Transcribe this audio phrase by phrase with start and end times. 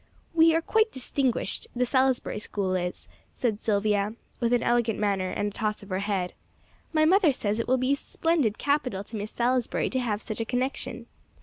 [0.33, 5.49] "We are quite distinguished the Salisbury School is," said Silvia, with an elegant manner, and
[5.49, 6.33] a toss of her head.
[6.91, 10.45] "My mother says it will be splendid capital to Miss Salisbury to have such a
[10.45, 11.05] connection."